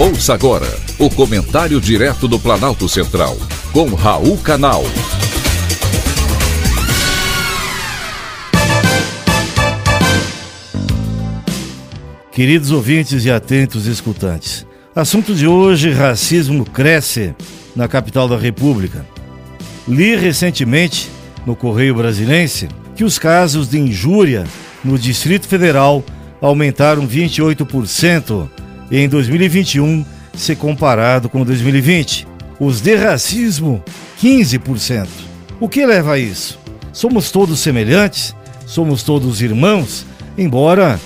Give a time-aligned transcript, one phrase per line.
[0.00, 3.36] Ouça agora o comentário direto do Planalto Central,
[3.72, 4.84] com Raul Canal.
[12.30, 14.64] Queridos ouvintes e atentos escutantes,
[14.94, 17.34] assunto de hoje: racismo cresce
[17.74, 19.04] na capital da República.
[19.88, 21.10] Li recentemente
[21.44, 24.44] no Correio Brasilense que os casos de injúria
[24.84, 26.04] no Distrito Federal
[26.40, 28.48] aumentaram 28%
[28.96, 32.26] em 2021 se comparado com 2020.
[32.60, 33.82] Os de racismo,
[34.20, 35.06] 15%.
[35.60, 36.58] O que leva a isso?
[36.92, 38.34] Somos todos semelhantes?
[38.66, 40.06] Somos todos irmãos?
[40.36, 40.98] Embora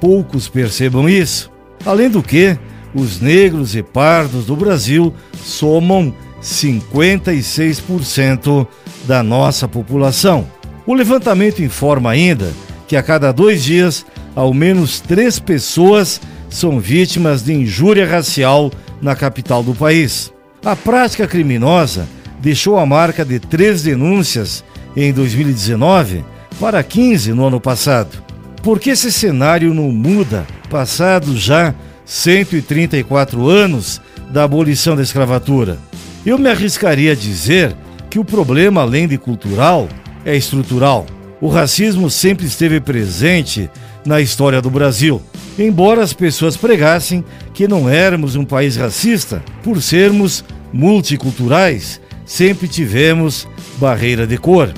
[0.00, 1.50] poucos percebam isso.
[1.84, 2.56] Além do que,
[2.94, 8.66] os negros e pardos do Brasil somam 56%
[9.06, 10.46] da nossa população.
[10.86, 12.50] O levantamento informa ainda
[12.88, 19.14] que a cada dois dias, ao menos três pessoas são vítimas de injúria racial na
[19.14, 20.32] capital do país.
[20.64, 22.06] A prática criminosa
[22.40, 24.64] deixou a marca de três denúncias
[24.96, 26.24] em 2019
[26.58, 28.22] para 15 no ano passado.
[28.62, 31.74] Por que esse cenário não muda, passados já
[32.04, 35.78] 134 anos da abolição da escravatura?
[36.26, 37.74] Eu me arriscaria a dizer
[38.10, 39.88] que o problema, além de cultural,
[40.24, 41.06] é estrutural.
[41.40, 43.70] O racismo sempre esteve presente
[44.04, 45.22] na história do Brasil
[45.58, 53.46] embora as pessoas pregassem que não éramos um país racista, por sermos multiculturais, sempre tivemos
[53.76, 54.72] barreira de cor.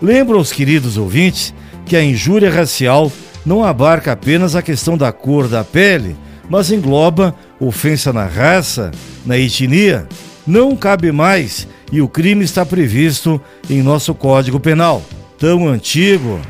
[0.00, 1.54] Lembro aos queridos ouvintes
[1.84, 3.10] que a injúria racial
[3.44, 6.16] não abarca apenas a questão da cor da pele,
[6.50, 8.90] mas engloba ofensa na raça,
[9.24, 10.06] na etnia.
[10.46, 15.02] Não cabe mais e o crime está previsto em nosso Código Penal,
[15.38, 16.40] tão antigo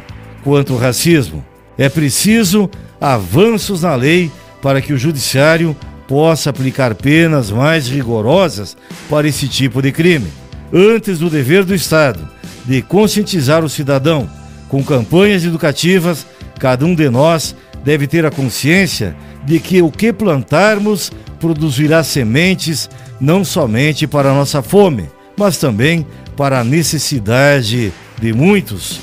[0.42, 1.44] quanto o racismo.
[1.78, 4.30] É preciso avanços na lei
[4.62, 5.76] para que o Judiciário
[6.08, 8.76] possa aplicar penas mais rigorosas
[9.08, 10.26] para esse tipo de crime.
[10.72, 12.28] Antes do dever do Estado
[12.64, 14.28] de conscientizar o cidadão
[14.68, 16.26] com campanhas educativas,
[16.58, 17.54] cada um de nós
[17.84, 22.90] deve ter a consciência de que o que plantarmos produzirá sementes
[23.20, 26.04] não somente para a nossa fome, mas também
[26.36, 29.00] para a necessidade de muitos.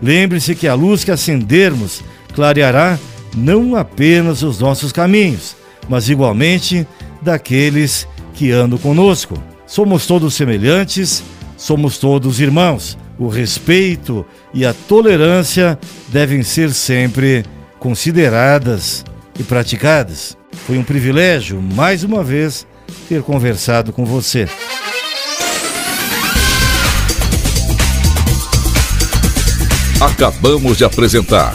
[0.00, 2.02] Lembre-se que a luz que acendermos
[2.34, 2.98] clareará
[3.36, 5.56] não apenas os nossos caminhos,
[5.88, 6.86] mas igualmente
[7.22, 9.34] daqueles que andam conosco.
[9.66, 11.22] Somos todos semelhantes,
[11.56, 12.98] somos todos irmãos.
[13.18, 14.24] O respeito
[14.54, 17.44] e a tolerância devem ser sempre
[17.78, 19.04] consideradas
[19.38, 20.36] e praticadas.
[20.66, 22.66] Foi um privilégio, mais uma vez,
[23.08, 24.48] ter conversado com você.
[30.00, 31.54] Acabamos de apresentar